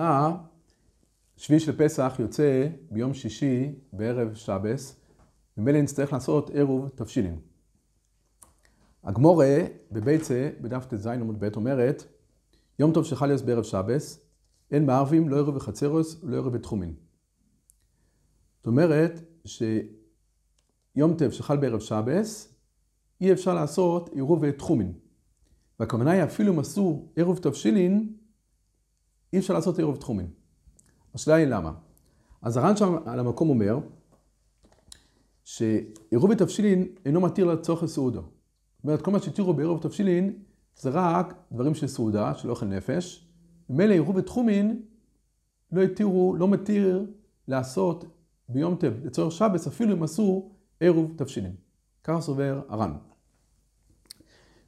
[0.00, 0.36] השנה,
[1.36, 4.96] שביעי של פסח יוצא ביום שישי בערב שבס,
[5.56, 7.38] ממילא נצטרך לעשות עירוב תבשילין.
[9.04, 9.56] הגמורה
[9.92, 12.04] בביצה, בדף ט"ז עמוד ב', אומרת,
[12.78, 14.20] יום טוב שחל יוס בערב שבס,
[14.70, 16.94] אין מערבים, לא עירוב בחצרוס, לא עירוב בתחומין.
[18.56, 22.54] זאת אומרת שיום טוב שחל בערב שבס,
[23.20, 24.92] אי אפשר לעשות עירוב ותחומין.
[25.80, 28.12] והכוונה היא אפילו אם עשו עירוב תבשילין,
[29.32, 30.26] אי אפשר לעשות עירוב תחומין.
[31.14, 31.72] השאלה היא למה.
[32.42, 33.78] אז הר"ן שם על המקום אומר,
[35.44, 38.20] שעירוב תבשילין אינו מתיר לצורך הסעודה.
[38.20, 40.42] זאת אומרת, כל מה שהתירו בעירוב תבשילין
[40.76, 43.28] זה רק דברים של סעודה, של אוכל נפש.
[43.70, 44.82] ממילא עירוב תחומין
[45.72, 47.06] לא התירו, לא מתיר
[47.48, 48.04] לעשות
[48.48, 50.50] ביום טב לצורך שבס, אפילו אם עשו
[50.80, 51.54] עירוב תבשילין.
[52.04, 52.92] ככה סובר הר"ן.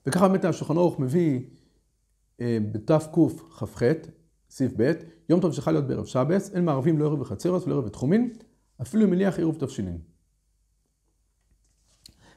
[0.06, 1.40] וככה באמת השולחן ערוך מביא
[2.40, 3.65] אה, בתקכ"ח,
[4.50, 4.92] סעיף ב',
[5.28, 8.32] יום טוב שחל להיות בערב שבס, אין מערבים לא ערב בחצרס ולא ערב בתחומין,
[8.82, 9.98] אפילו אם מניח עירוב תבשילין.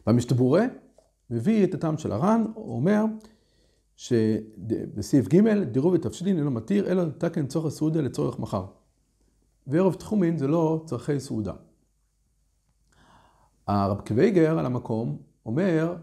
[0.08, 0.66] והמשתבורה
[1.30, 3.04] מביא את הטעם של הר"ן, הוא אומר
[3.96, 8.66] שבסעיף ג' דירוב ותבשילין אינו מתיר, אלא תקן צורך הסעודה לצורך מחר.
[9.68, 11.54] וערב תחומין זה לא צורכי סעודה.
[13.68, 15.98] הרב קוויגר על המקום אומר,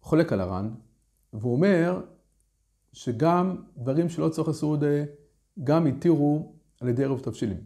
[0.00, 0.70] חולק על הר"ן,
[1.32, 2.00] והוא אומר
[2.92, 5.04] שגם דברים שלא צורך סעודה,
[5.64, 7.60] גם התירו על ידי ערב תבשילים.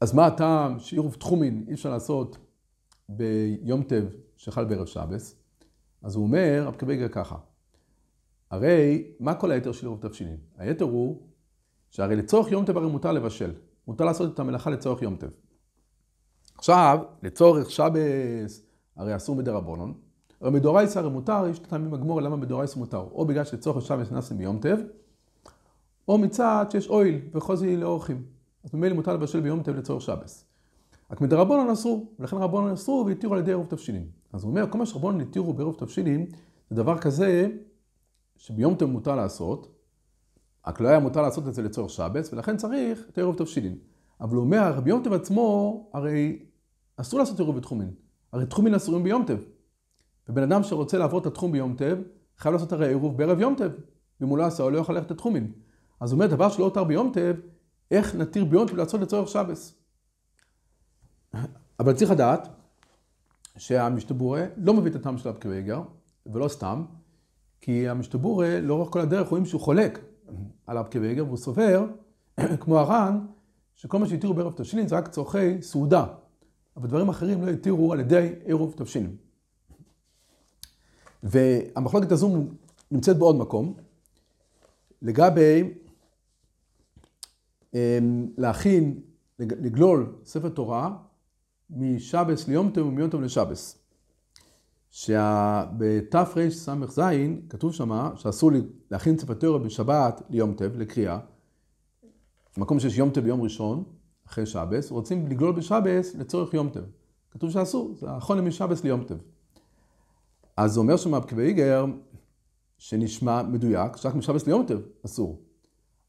[0.00, 2.38] אז מה הטעם שעירוב תחומין אי אפשר לעשות
[3.08, 4.04] ביום טב
[4.36, 5.36] שחל בערב שבס?
[6.02, 7.36] אז הוא אומר, קוויגר ככה,
[8.50, 10.36] הרי מה כל היתר של עירוב תבשילים?
[10.58, 11.22] היתר הוא
[11.90, 13.52] שהרי לצורך יום טב הרי מותר לבשל,
[13.86, 15.30] מותר לעשות את המלאכה לצורך יום טב.
[16.58, 18.62] עכשיו, לצורך שבס,
[18.96, 19.94] הרי אסור מדרבנון,
[20.42, 24.38] הרי מדורייסא הרי מותר, יש טעמים בגמור למה מדורייסא מותר, או בגלל שלצורך השבס נכנסים
[24.38, 24.78] ביום טב,
[26.08, 28.22] או מצד שיש אויל וחוזי לאורחים.
[28.64, 30.44] אז ממילא מותר לבשל ביום טב לצורך שבס.
[31.10, 34.06] רק מדרבנון אסרו, ולכן רבנון אסרו והתירו על ידי עירוב תבשילים.
[34.32, 36.26] אז הוא אומר, כל מה שרבנון התירו בעירוב תבשילים,
[36.70, 37.48] זה דבר כזה
[38.36, 39.68] שביום טב מותר לעשות,
[40.66, 43.78] רק לא היה מותר לעשות את זה לצורך שבס, ולכן צריך את עירוב תבשילים.
[44.20, 46.38] אבל הוא אומר, ביום טב עצמו, הרי
[46.96, 47.90] אסור לעשות עירוב בתחומין.
[48.32, 49.38] הרי תחומין אסורים ביום טב.
[50.28, 51.98] ובן אדם שרוצה לעבור את התחום ביום טב,
[52.38, 53.70] חייב לעשות הרי עירוב בערב יום טב.
[54.20, 55.52] ואם הוא לא עשה, הוא לא יכול ללכת לתחומים.
[56.00, 57.34] אז הוא אומר, דבר שלא הותר ביום טב,
[57.90, 59.74] איך נתיר ביום טב לעשות לצורך שבס?
[61.80, 62.48] אבל צריך לדעת
[63.56, 65.82] שהמשתבורה לא מביא את הטעם של אבקוויגר,
[66.26, 66.84] ולא סתם,
[67.60, 69.98] כי המשתבורה לאורך כל הדרך רואים שהוא חולק
[70.66, 71.86] על אבקוויגר, והוא סובר,
[72.60, 73.26] כמו הר"ן,
[73.74, 76.06] שכל מה שהתירו בערב תבשילין זה רק צורכי סעודה,
[76.76, 79.16] אבל דברים אחרים לא התירו על ידי עירוב תבשילין.
[81.22, 82.46] והמחלוקת הזו
[82.90, 83.74] נמצאת בעוד מקום,
[85.02, 85.74] לגבי
[87.74, 89.00] אמ, להכין,
[89.38, 90.96] לגלול ספר תורה
[91.70, 93.78] משבס ליום טוב ומיום טוב לשבס.
[94.90, 96.70] שבתרס"ז
[97.48, 98.50] כתוב שמה שאסור
[98.90, 101.18] להכין ספר תורה בשבת ליום טוב, לקריאה.
[102.56, 103.84] במקום שיש יום טוב ביום ראשון,
[104.26, 106.82] אחרי שבס, רוצים לגלול בשבס לצורך יום טוב.
[107.30, 109.18] כתוב שאסור, זה החונה משבס ליום טוב.
[110.62, 111.84] אז זה אומר שם איגר,
[112.78, 115.40] שנשמע מדויק, שרק משבס ליום טוב אסור.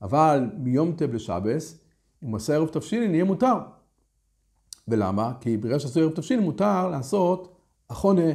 [0.02, 1.80] אבל מיום טוב לשבס,
[2.24, 3.54] אם הוא עושה ערב תבשילין, יהיה מותר.
[4.88, 5.34] ולמה?
[5.42, 7.56] כי בגלל שעשו ערב תבשילין, מותר לעשות
[7.90, 8.32] החונה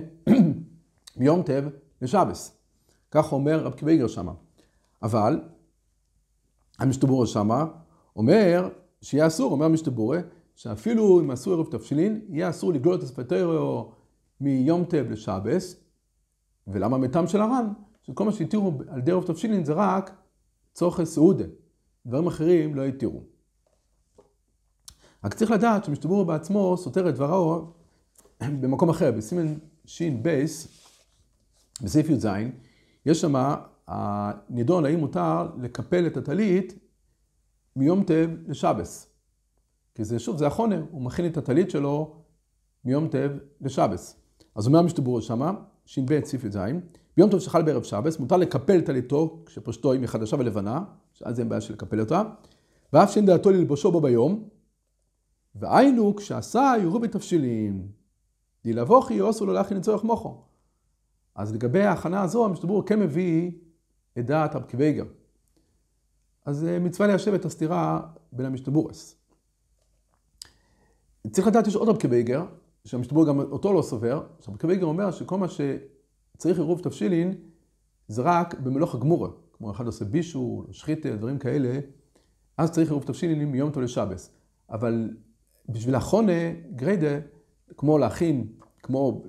[1.17, 1.65] מיום טוב
[2.03, 2.59] לשבס.
[3.11, 4.33] כך אומר רב איגר שמה.
[5.03, 5.41] אבל,
[6.79, 7.67] המשתבורה שמה,
[8.17, 8.69] אומר
[9.03, 10.19] שיהיה אסור, אומר המשתבורה,
[10.57, 13.85] שאפילו אם עשו ערב תבשילין, יהיה אסור לגלול את הספטריו
[14.41, 15.88] מיום טב לשבס,
[16.69, 17.73] ולמה מטעם של הר"ן?
[18.03, 20.11] שכל מה שהתירו על רוב תבשילין זה רק
[20.73, 21.45] צורכי סעודה.
[22.07, 23.23] דברים אחרים לא התירו.
[25.25, 27.73] רק צריך לדעת שמשתבור בעצמו סותר את דברו
[28.61, 30.69] במקום אחר, בסימן שין בייס,
[31.83, 32.27] בסעיף י"ז,
[33.07, 33.35] יש שם
[33.87, 36.79] הנידון האם מותר לקפל את הטלית
[37.77, 39.15] מיום טב לשבס.
[39.95, 42.17] כי זה שוב, זה החונר, הוא מכין את הטלית שלו
[42.85, 44.17] מיום טב לשבס.
[44.55, 45.53] אז אומר המשתבור שמה,
[45.89, 46.59] ש"ב סעיף י"ז,
[47.17, 51.61] ביום טוב שחל בערב שבס, מותר לקפל טליתו, כשפשטו היא מחדשה ולבנה, שאז אין בעיה
[51.61, 52.23] של לקפל אותה,
[52.93, 54.49] ואף שאין דעתו ללבושו בו ביום,
[55.55, 57.89] והיינו כשעשה יורו בתבשילים,
[58.65, 60.43] דילבוכי עושו לו להכין לצורך מוחו.
[61.35, 63.51] אז לגבי ההכנה הזו, המשתבור כן מביא
[64.19, 65.05] את דעת רב קוויגר.
[66.47, 68.01] אז אה, מצווה ליישב את הסתירה
[68.33, 69.17] בין המשתבורס.
[71.31, 72.45] צריך לדעת, יש עוד רב קוויגר,
[72.85, 77.35] שהמשנה ברורה גם אותו לא סובר, עכשיו קוויגר אומר שכל מה שצריך עירוב תבשילין
[78.09, 81.81] זה רק במלאכה גמורה, כמו אחד עושה בישול, שחיטה, דברים כאלה,
[82.59, 84.31] אז צריך עירוב תבשילין מיום טוב לשבס.
[84.71, 85.11] אבל
[85.69, 86.33] בשביל הכנה
[86.75, 87.19] גרידא,
[87.77, 88.47] כמו להכין,
[88.83, 89.23] כמו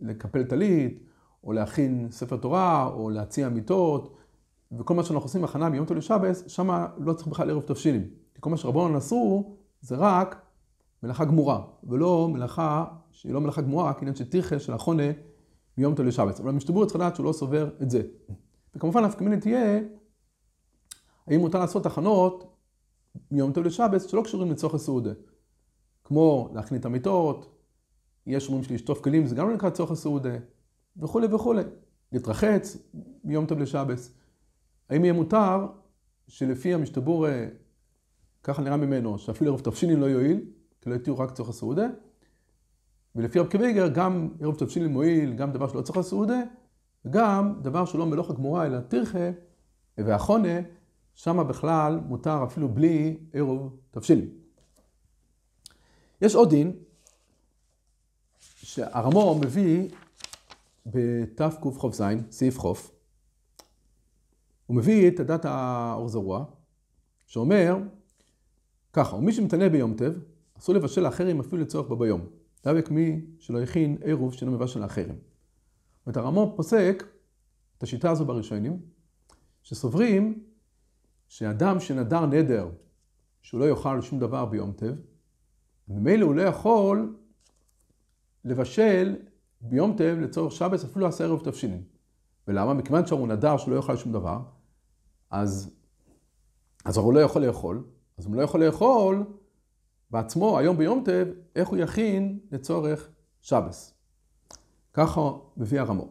[0.00, 1.02] לקפל טלית,
[1.44, 4.16] או להכין ספר תורה, או להציע מיטות,
[4.78, 8.02] וכל מה שאנחנו עושים הכנה מיום טוב לשבס, שם לא צריך בכלל עירוב תבשילין.
[8.34, 10.42] כי כל מה שרבנו אסרו, זה רק
[11.02, 15.02] מלאכה גמורה, ולא מלאכה שהיא לא מלאכה גמורה, כעניין של תירחה של החונה
[15.78, 16.40] מיום טוב לשבס.
[16.40, 18.02] אבל המשתבור צריך לדעת שהוא לא סובר את זה.
[18.74, 19.80] וכמובן, כמיני תהיה,
[21.26, 22.56] האם מותר לעשות הכנות
[23.30, 25.12] מיום טוב לשבס שלא קשורים לצורך הסעודה.
[26.04, 27.56] כמו להכין את המיטות,
[28.26, 30.36] יש אומרים שלשטוף כלים, זה גם לא נקרא צורך הסעודה,
[30.96, 31.62] וכולי וכולי.
[32.12, 32.76] להתרחץ
[33.24, 34.14] מיום טוב לשבס.
[34.90, 35.66] האם יהיה מותר
[36.28, 37.26] שלפי המשתבור,
[38.42, 40.40] ככה נראה ממנו, שאפילו ערב תבשילין לא יועיל,
[40.80, 41.86] כי לא יתירו רק צורך הסעודה,
[43.16, 46.42] ולפי רב קוויגר גם ערב תבשילין מועיל, גם דבר שלא צורך הסעודה,
[47.04, 49.30] וגם דבר שלא מלוך הגמורה אלא תרחה
[49.98, 50.58] והחונה,
[51.14, 54.28] שם בכלל מותר אפילו בלי ערב תבשילין.
[56.22, 56.72] יש עוד דין
[58.38, 59.88] שהרמו מביא
[60.86, 62.92] בתקק"ז, סעיף חוף,
[64.66, 66.44] הוא מביא את הדת האור זרוע,
[67.26, 67.76] שאומר
[68.92, 70.12] ככה, ומי שמתנה ביום טב,
[70.60, 72.20] אסור לבשל לאחרים אפילו לצורך בו ביום.
[72.64, 75.14] דבק מי שלא הכין עירוב שאינו מבשל לאחרים.
[75.14, 77.04] זאת אומרת, הרמו פוסק
[77.78, 78.80] את השיטה הזו בראשונים,
[79.62, 80.44] שסוברים
[81.28, 82.68] שאדם שנדר נדר
[83.42, 84.94] שהוא לא יאכל שום דבר ביום טב,
[85.88, 87.16] ממילא הוא לא יכול
[88.44, 89.16] לבשל
[89.60, 91.82] ביום טב לצורך שבס אפילו עשה ערב תבשילין.
[92.48, 92.74] ולמה?
[92.74, 94.40] מכיוון שהוא נדר שהוא לא יאכל שום דבר,
[95.30, 95.74] אז,
[96.84, 97.84] אז הוא לא יכול לאכול,
[98.18, 99.24] אז הוא לא יכול לאכול
[100.10, 101.26] בעצמו היום ביום טב,
[101.56, 103.08] איך הוא יכין לצורך
[103.40, 103.94] שבס.
[104.92, 105.20] ככה
[105.56, 106.08] מביא הרמו.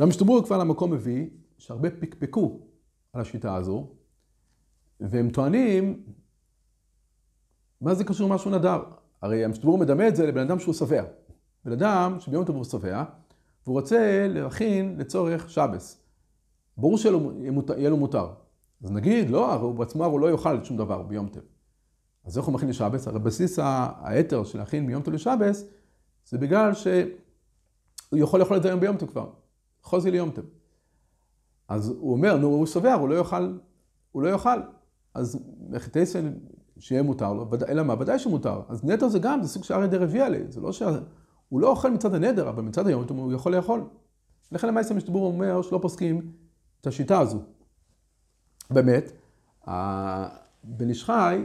[0.00, 1.26] והמשתברור כבר למקום מביא
[1.58, 2.60] שהרבה פקפקו
[3.12, 3.86] על השיטה הזו,
[5.00, 6.02] והם טוענים,
[7.80, 8.82] מה זה קשור למשהו נדר?
[9.22, 11.04] הרי המשתברור מדמה את זה לבן אדם שהוא שבע.
[11.64, 13.04] בן אדם שביום טוב הוא שבע,
[13.64, 16.02] והוא רוצה להכין לצורך שבס.
[16.76, 18.32] ברור שיהיה לו מותר.
[18.84, 21.42] אז נגיד, לא, הוא בעצמו הוא לא יאכל שום דבר ביום טוב.
[22.24, 23.08] אז איך הוא מכין לשבס?
[23.08, 23.58] הרי בסיס
[24.02, 25.64] היתר של להכין מיום טוב לשבס,
[26.26, 29.30] זה בגלל שהוא יכול לאכול את זה היום ביום טוב כבר.
[29.82, 30.44] חוזי ליום טוב.
[31.68, 33.58] אז הוא אומר, נו, הוא שבע, הוא לא יאכל,
[34.12, 34.60] הוא לא יאכל.
[35.14, 35.38] אז
[35.68, 36.32] מחטייסן
[36.78, 37.94] שיהיה מותר לו, אלא מה?
[37.98, 38.62] ודאי שמותר.
[38.68, 40.42] אז נטו זה גם, זה סוג של אריה דרביאלי.
[40.48, 40.82] זה לא ש...
[41.48, 43.84] הוא לא אוכל מצד הנדר, אבל מצד היום הוא יכול לאכול.
[44.52, 46.32] לכן למעשה משתבור אומר שלא פוסקים
[46.80, 47.38] את השיטה הזו.
[48.70, 49.12] באמת,
[50.64, 51.44] בן איש חי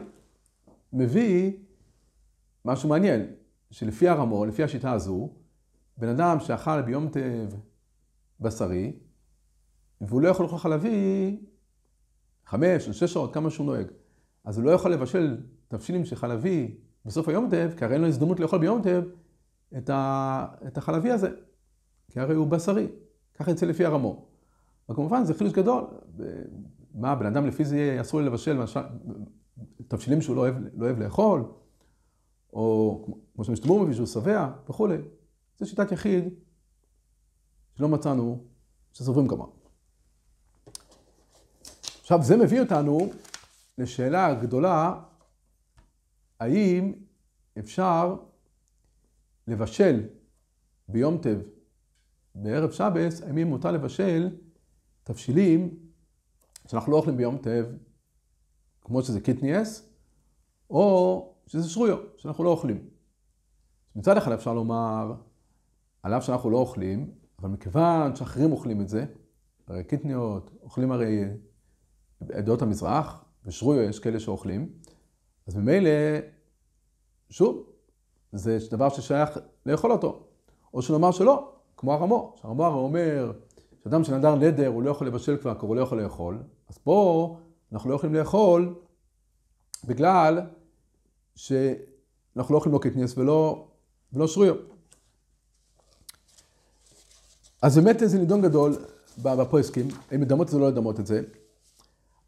[0.93, 1.51] מביא
[2.65, 3.25] משהו מעניין,
[3.71, 5.29] שלפי הרמון, לפי השיטה הזו,
[5.97, 7.49] בן אדם שאכל ביום טב
[8.39, 8.99] בשרי,
[10.01, 11.39] והוא לא יכול לאכול חלבי
[12.45, 13.87] חמש או שש שעות, כמה שהוא נוהג.
[14.45, 15.37] אז הוא לא יכול לבשל
[15.67, 19.03] תבשילים של חלבי בסוף היום טב, כי הרי אין לו הזדמנות לאכול ביום טב
[19.77, 20.47] את, ה...
[20.67, 21.29] את החלבי הזה,
[22.07, 22.87] כי הרי הוא בשרי.
[23.33, 24.25] ככה יצא לפי הרמו.
[24.89, 25.83] וכמובן זה חידוש גדול.
[26.95, 28.79] מה, בן אדם לפי זה אסור לבשל למשל,
[29.88, 31.44] תבשילים שהוא לא אוהב, לא אוהב לאכול,
[32.54, 33.06] או
[33.36, 34.98] כמו שמשתמור מביא שהוא שבע וכולי.
[35.59, 36.24] זו שיטת יחיד
[37.75, 38.44] שלא מצאנו
[38.94, 39.45] שסוברים כמה.
[42.01, 43.00] עכשיו זה מביא אותנו
[43.77, 45.00] לשאלה גדולה,
[46.40, 46.94] האם
[47.59, 48.16] אפשר
[49.47, 50.07] לבשל
[50.87, 51.40] ביום טב,
[52.35, 54.30] בערב שבס, האם מותר לבשל
[55.04, 55.78] תבשילים
[56.68, 57.66] שאנחנו לא אוכלים ביום טב,
[58.87, 59.89] כמו שזה קיטניאס,
[60.69, 62.89] או שזה שרויו, שאנחנו לא אוכלים.
[63.95, 65.13] מצד אחד אפשר לומר,
[66.03, 69.06] על אף שאנחנו לא אוכלים, אבל מכיוון שאחרים אוכלים את זה,
[69.67, 71.23] הרי קיטניות אוכלים הרי
[72.33, 74.69] עדות המזרח, ושרויו יש כאלה שאוכלים,
[75.47, 75.89] אז ממילא,
[77.29, 77.63] שוב,
[78.31, 80.23] זה דבר ששייך לאכול אותו.
[80.73, 83.31] או שנאמר שלא, כמו הרמו, שהרמו הרי אומר
[83.83, 87.37] שאדם שנדר נדר הוא לא יכול לבשל כבר, כי הוא לא יכול לאכול, אז פה
[87.71, 88.76] אנחנו לא יכולים לאכול
[89.86, 90.42] בגלל
[91.36, 93.68] שאנחנו לא אוכלים לא קטניאס ולא,
[94.14, 94.56] ולא שרויו.
[97.62, 98.76] אז באמת זה נידון גדול
[99.24, 101.21] בפויסקים, האם לדמות את זה או לא לדמות את זה.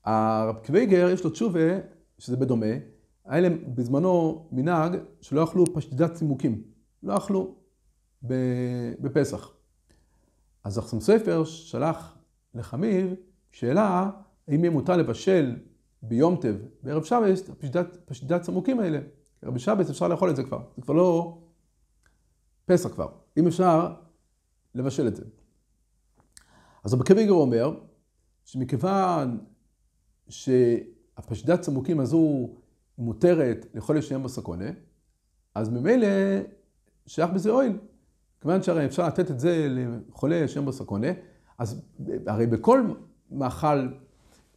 [0.04, 1.80] הרב קוויגר יש לו תשובה,
[2.18, 2.66] שזה בדומה,
[3.26, 6.64] היה להם בזמנו מנהג שלא אכלו פשטידת צימוקים,
[7.04, 7.56] לא אכלו
[9.02, 9.52] בפסח.
[10.64, 12.18] אז אחסם ספר שלח
[12.56, 13.14] לחמיב
[13.52, 14.10] שאלה
[14.50, 15.56] האם יהיה מותר לבשל
[16.02, 17.50] ביום טב, בערב שבס,
[18.06, 19.00] פשטידת צימוקים האלה.
[19.40, 21.38] כי בשבס אפשר לאכול את זה כבר, זה כבר לא
[22.66, 23.94] פסח כבר, אם אפשר
[24.76, 25.24] לבשל את זה.
[26.84, 27.80] אז רבי קוויגר אומר
[28.46, 29.40] שמכיוון
[30.30, 32.50] שהפשדת צמוקים הזו
[32.98, 34.70] מותרת לכל ישם בסקונה,
[35.56, 36.08] אז ממילא
[37.06, 37.78] שייך בזה אוהל.
[38.42, 41.08] כיוון שהרי אפשר לתת את זה לחולה ישם בסקונה,
[41.58, 41.82] אז
[42.28, 42.94] הרי בכל
[43.32, 43.88] מאכל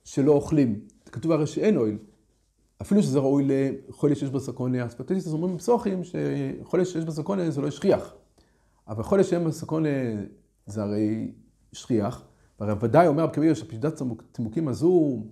[0.05, 0.81] שלא אוכלים,
[1.13, 1.99] כתוב הרי שאין אוהל.
[2.83, 7.71] אפילו שזה ראוי לחולה שיש בסקונה, אז פטטיס אומרים בפסוחים שחולה שיש בסקונה זה לא
[7.71, 8.15] שכיח.
[8.89, 9.89] אבל חולה שאין בסקונה
[10.67, 11.33] זה הרי
[11.73, 12.25] שכיח,
[12.61, 15.23] והרי ודאי אומר רבי שפשדת צימוקים הזו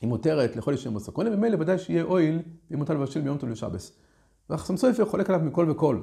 [0.00, 2.34] היא מותרת לחולה שאין בסקונה, ומילא ודאי שיהיה אוהל,
[2.70, 3.98] ויהיה מותר לבשל מיום טוב לשבס.
[4.50, 6.02] והחתם סופר חולק עליו מכל וכל.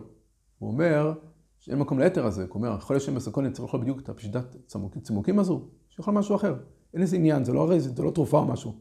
[0.59, 1.13] הוא אומר
[1.59, 4.55] שאין מקום להיתר הזה, הוא אומר, חולה שאין בו סכנה צריך לאכול בדיוק את הפשטידת
[5.03, 6.55] צימוקים הזו, שיאכל משהו אחר.
[6.93, 8.75] אין איזה עניין, זה לא הרי, זה לא תרופה או משהו.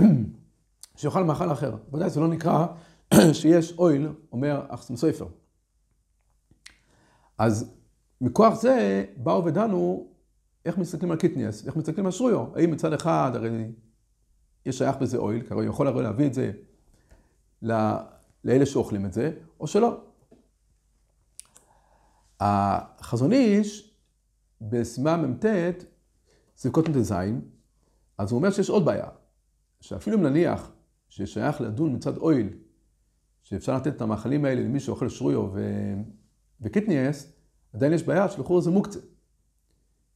[0.96, 1.76] שיאכל מאכל אחר.
[1.92, 2.66] ודאי זה לא נקרא
[3.32, 5.26] שיש הואיל, אומר החתם סופר.
[7.38, 7.74] אז
[8.20, 10.06] מכוח זה באו ודנו
[10.64, 12.46] איך מסתכלים על קטניות, איך מסתכלים על שרויה.
[12.56, 13.72] האם מצד אחד, הרי
[14.66, 16.52] יש שייך בזה אויל, כי הרי יכול הרי להביא את זה
[18.44, 20.00] לאלה שאוכלים את זה, או שלא.
[22.40, 23.94] החזון איש,
[24.60, 25.44] בסימן מ"ט,
[26.72, 27.40] קוטן זין,
[28.18, 29.08] אז הוא אומר שיש עוד בעיה,
[29.80, 30.72] שאפילו אם נניח
[31.08, 32.48] ששייך לדון מצד אויל,
[33.42, 35.60] שאפשר לתת את המאכלים האלה למי שאוכל שרויו ו...
[36.60, 37.32] וקיטניאס,
[37.72, 39.00] עדיין יש בעיה שלכאורה זה מוקצה.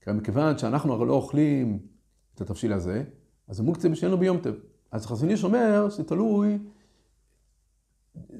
[0.01, 1.79] כי מכיוון שאנחנו הרי לא אוכלים
[2.35, 3.05] את התבשיל הזה,
[3.49, 4.55] אז זה מוקצה בשבילנו ביום טב.
[4.91, 6.59] אז חזון איש אומר שזה תלוי,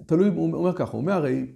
[0.07, 1.47] תלוי, הוא אומר ככה, הוא אומר הרי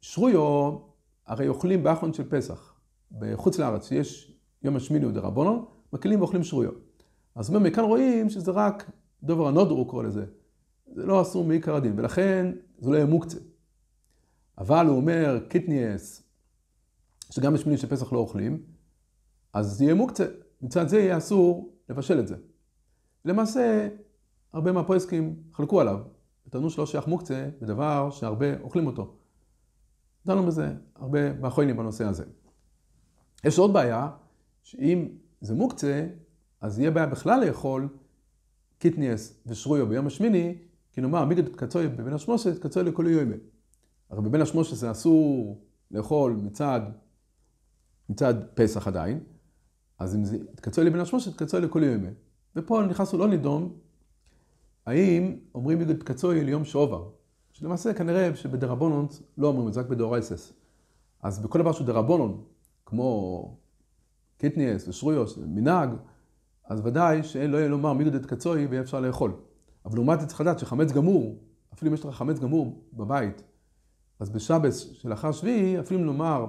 [0.00, 0.78] שרויו,
[1.26, 2.74] הרי אוכלים באחרון של פסח.
[3.18, 4.29] בחוץ לארץ יש
[4.62, 6.70] יום השמיני הוא דרבנון, מקלים ואוכלים שרויו.
[7.34, 8.90] אז הוא אומר, מכאן רואים שזה רק
[9.22, 10.24] דובר הנודר הוא קורא לזה.
[10.94, 13.38] זה לא אסור מעיקר הדין, ולכן זה לא יהיה מוקצה.
[14.58, 16.22] אבל הוא אומר, קטניות,
[17.30, 18.62] שגם בשמיני של פסח לא אוכלים,
[19.52, 20.24] אז זה יהיה מוקצה.
[20.62, 22.36] מצד זה יהיה אסור לבשל את זה.
[23.24, 23.88] למעשה,
[24.52, 25.98] הרבה מהפוסקים חלקו עליו.
[26.50, 29.16] טענו שלא שייך מוקצה בדבר שהרבה אוכלים אותו.
[30.26, 32.24] דנו בזה הרבה מהאחרונים בנושא הזה.
[33.44, 34.10] יש עוד בעיה,
[34.62, 35.08] שאם
[35.40, 36.06] זה מוקצה,
[36.60, 37.88] אז יהיה בעיה בכלל לאכול
[38.78, 40.58] קטניות ושרויה ביום השמיני,
[40.92, 43.36] כי נאמר מיגו דאיתקצאי בבין השמשות, איתקצאי לכולי יומא.
[44.10, 46.80] הרי בבין השמשות זה אסור לאכול מצד,
[48.08, 49.20] מצד פסח עדיין,
[49.98, 52.08] אז אם זה איתקצאי לבין השמשות, איתקצאי לכולי יומא.
[52.56, 53.72] ופה נכנסנו לנידון,
[54.86, 57.08] האם אומרים מיגו דאיתקצאי ליום שעובר,
[57.52, 59.06] שלמעשה כנראה שבדרבנן
[59.38, 60.52] לא אומרים את זה, רק בדאורייתא.
[61.22, 62.44] אז בכל דבר שהוא דרבנן,
[62.86, 63.56] כמו
[64.40, 65.90] קטניות ושרויה, מנהג,
[66.64, 69.32] אז ודאי שלא יהיה לומר מי גודד קצוי ויהיה אפשר לאכול.
[69.84, 71.38] אבל לעומת זה צריך לדעת שחמץ גמור,
[71.74, 73.42] אפילו אם יש לך חמץ גמור בבית,
[74.20, 76.46] אז בשבס שלאחר שביעי, אפילו אם לומר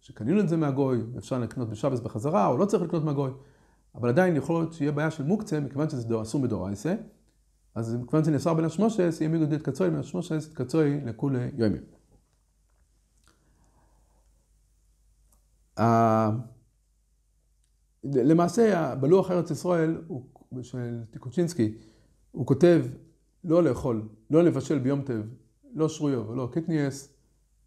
[0.00, 3.30] שקנינו את זה מהגוי, אפשר לקנות בשבס בחזרה, או לא צריך לקנות מהגוי,
[3.94, 6.94] אבל עדיין יכול להיות שיהיה בעיה של מוקצה, מכיוון שזה אסור בדורייסה,
[7.74, 11.78] אז מכיוון שזה נאסר בין השמושס, יהיה מי גודד קצוי, בין השמושס קצוי לכולי יומי.
[18.14, 20.02] למעשה, בלוח ארץ ישראל
[20.62, 21.74] של טוקצ'ינסקי,
[22.32, 22.84] הוא כותב
[23.44, 25.22] לא לאכול, לא לבשל ביום טוב,
[25.74, 27.14] לא שרויה ולא קטניות,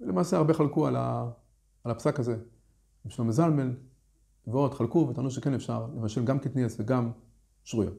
[0.01, 1.29] ולמעשה הרבה חלקו על, ה,
[1.84, 2.38] על הפסק הזה.
[3.05, 3.74] רב שלמה זלמן
[4.48, 7.12] ועוד חלקו וטענו שכן אפשר לבשל גם קטניות וגם
[7.63, 7.91] שרויה.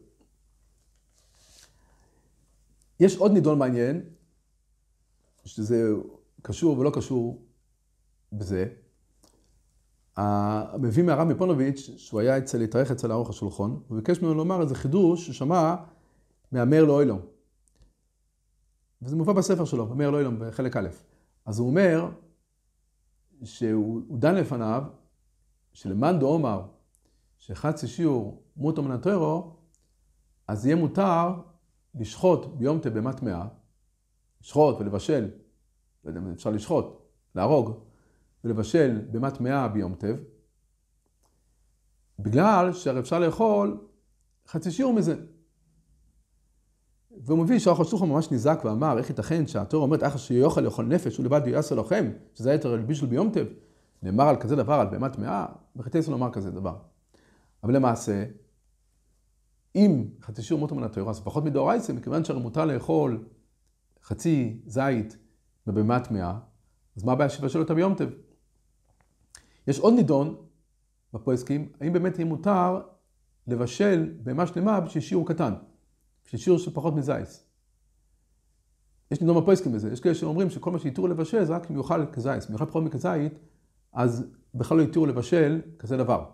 [3.01, 4.03] יש עוד נידון מעניין,
[5.45, 5.93] שזה
[6.43, 7.47] קשור ולא קשור
[8.33, 8.67] בזה,
[10.79, 14.75] מביא מהרב מפונוביץ', שהוא היה אצל, התארך אצל הארוך השולחון, הוא ביקש ממנו לומר איזה
[14.75, 15.75] חידוש ששמע
[16.52, 17.21] מהמר לאוילום.
[19.02, 20.88] וזה מובא בספר שלו, המר לאוילום בחלק א'.
[21.47, 22.09] אז הוא אומר
[23.45, 24.83] שהוא דן לפניו,
[25.73, 26.62] שלמאן דאמר
[27.38, 29.57] שחצי שיעור מוטו מן הטרו,
[30.49, 31.35] אז יהיה מותר
[31.95, 33.47] לשחוט ביום תבהמה טמאה,
[34.40, 35.31] לשחוט ולבשל,
[36.05, 36.87] לא יודע אם אפשר לשחוט,
[37.35, 37.90] להרוג,
[38.45, 40.17] ולבשל במה טמאה ביום טב,
[42.19, 43.87] בגלל שהרי אפשר לאכול
[44.47, 45.15] חצי שיעור מזה.
[47.25, 51.17] והוא מביא שהאוכל שלוחו ממש נזעק ואמר, איך ייתכן שהתורה אומרת, אחר שיוכל לאכול נפש,
[51.17, 53.47] הוא לבד יעשה לוחם, שזה היתר על בישול ביום טב,
[54.03, 56.77] נאמר על כזה דבר, על בהמה טמאה, בחטא ישראל לומר כזה דבר.
[57.65, 58.25] אבל למעשה,
[59.75, 63.25] אם חצי שיעור מותו מן התורה, אז פחות מדאורייסה, מכיוון שהרי מותר לאכול
[64.03, 65.17] חצי זית
[65.67, 66.39] בבהמה טמאה,
[66.97, 68.09] אז מה הבעיה שבשל אותה ביום טב?
[69.71, 70.37] יש עוד נידון
[71.12, 72.81] בפועסקים, האם באמת יהיה מותר
[73.47, 75.55] לבשל בהמה שלמה בשביל שיעור קטן,
[76.25, 77.47] בשביל שיעור של פחות מזייס.
[79.11, 82.07] יש נידון בפועסקים בזה, יש כאלה שאומרים שכל מה שהתירו לבשל זה רק אם יאכל
[82.07, 83.33] כזייס, אם יאכל פחות מכזית,
[83.93, 86.25] אז בכלל לא התירו לבשל כזה דבר.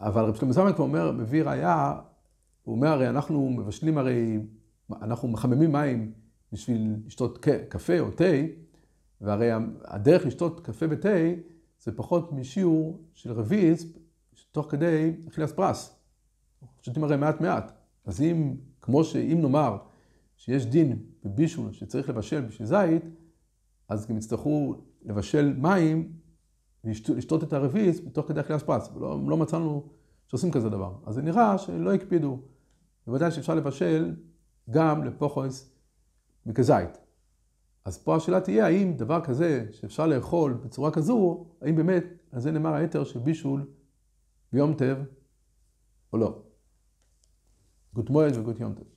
[0.00, 2.00] אבל רב שלמה זלמן כבר אומר, מביא ראייה,
[2.62, 4.38] הוא אומר, הרי אנחנו מבשלים הרי,
[5.02, 6.12] אנחנו מחממים מים
[6.52, 8.24] בשביל לשתות קפה או תה,
[9.22, 9.50] והרי
[9.84, 11.08] הדרך לשתות קפה ותה
[11.80, 13.92] זה פחות משיעור של רביז
[14.50, 15.96] תוך כדי אכילס פרס.
[16.82, 17.72] שותים הרי מעט מעט.
[18.04, 19.76] אז אם, כמו שאם נאמר
[20.36, 23.04] שיש דין בבישול שצריך לבשל בשביל זית,
[23.88, 26.12] אז גם יצטרכו לבשל מים
[26.84, 28.90] ולשתות את הרביז בתוך כדי אכילס פרס.
[29.00, 29.88] לא, לא מצאנו
[30.26, 30.94] שעושים כזה דבר.
[31.06, 32.38] אז זה נראה שלא הקפידו.
[33.06, 34.16] בוודאי שאפשר לבשל
[34.70, 35.70] גם לפוחוס
[36.46, 37.01] מכזית.
[37.84, 42.50] אז פה השאלה תהיה, האם דבר כזה שאפשר לאכול בצורה כזו, האם באמת, על זה
[42.50, 43.70] נאמר היתר של בישול
[44.52, 44.96] ביום טב
[46.12, 46.42] או לא.
[47.94, 48.91] גוט מועד וגוט יום טב.